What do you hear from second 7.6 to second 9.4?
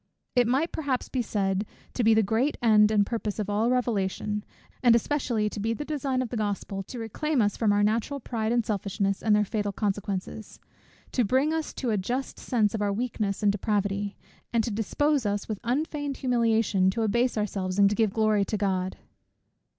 our natural pride and selfishness, and